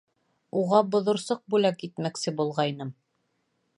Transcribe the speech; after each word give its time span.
—Уға 0.61 0.79
боҙорсоҡ 0.95 1.43
бүләк 1.55 1.85
итмәксе 1.89 2.35
булғайным. 2.41 2.95